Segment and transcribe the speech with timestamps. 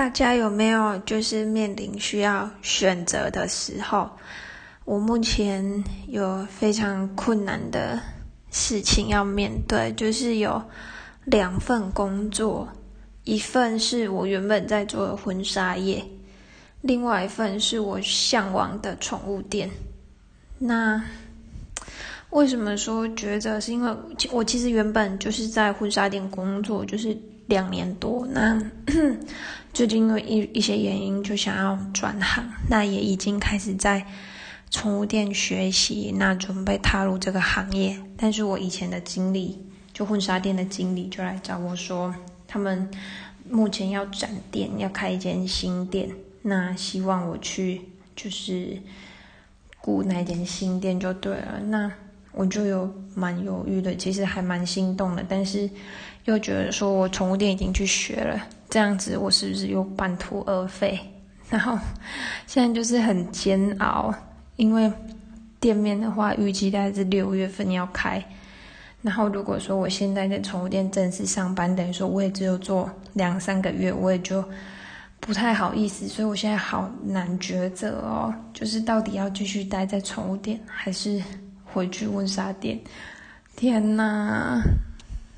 [0.00, 4.08] 大家有没有就是面临需要选择的时候？
[4.86, 8.00] 我目前有非常困难的
[8.50, 10.62] 事情要面对，就是有
[11.26, 12.66] 两份工作，
[13.24, 16.02] 一份是我原本在做的婚纱业，
[16.80, 19.68] 另外一份是我向往的宠物店。
[20.56, 21.04] 那
[22.30, 23.60] 为什么说抉择？
[23.60, 23.94] 是因为
[24.32, 27.14] 我其实原本就是在婚纱店工作，就是
[27.48, 28.26] 两年多。
[28.30, 28.58] 那
[29.80, 34.04] 最近因为一一些原因，就想要转行，那也已经开始在
[34.68, 37.98] 宠物店学习，那准备踏入这个行业。
[38.14, 39.58] 但是我以前的经理，
[39.94, 42.14] 就婚纱店的经理，就来找我说，
[42.46, 42.90] 他们
[43.48, 46.10] 目前要展店，要开一间新店，
[46.42, 47.80] 那希望我去
[48.14, 48.82] 就是
[49.78, 51.58] 雇那间新店就对了。
[51.58, 51.90] 那
[52.32, 55.68] 我就有蛮犹豫的，其实还蛮心动的，但是
[56.24, 58.40] 又觉得说我宠物店已经去学了。
[58.68, 60.98] 这样子，我是不是又半途而废？
[61.50, 61.76] 然后
[62.46, 64.14] 现在就是很煎熬，
[64.54, 64.92] 因为
[65.58, 68.24] 店面的话，预计大概是六月份要开。
[69.02, 74.44] 然后如果说我现在在宠物店正式上班，等于说我也只有做两三个月，我也就
[75.18, 76.06] 不太好意思。
[76.06, 81.20] 所以我现在好难抉择哦，就是到底要继续待在宠物店，还是
[81.72, 82.80] 回去问沙店？
[83.56, 84.62] 天哪！